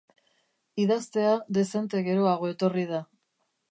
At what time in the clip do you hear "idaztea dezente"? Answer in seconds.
0.85-2.05